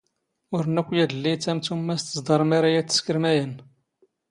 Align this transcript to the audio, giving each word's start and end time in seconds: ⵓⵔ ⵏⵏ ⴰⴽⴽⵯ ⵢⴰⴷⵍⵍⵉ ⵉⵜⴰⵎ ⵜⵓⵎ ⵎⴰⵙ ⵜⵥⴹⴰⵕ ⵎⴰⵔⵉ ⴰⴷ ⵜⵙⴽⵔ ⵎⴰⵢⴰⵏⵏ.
ⵓⵔ 0.55 0.65
ⵏⵏ 0.73 0.75
ⴰⴽⴽⵯ 0.81 0.93
ⵢⴰⴷⵍⵍⵉ 1.03 1.31
ⵉⵜⴰⵎ 1.35 1.57
ⵜⵓⵎ 1.65 1.79
ⵎⴰⵙ 1.87 2.01
ⵜⵥⴹⴰⵕ 2.05 2.41
ⵎⴰⵔⵉ 2.49 2.73
ⴰⴷ 2.79 2.87
ⵜⵙⴽⵔ 2.91 3.15
ⵎⴰⵢⴰⵏⵏ. 3.21 3.51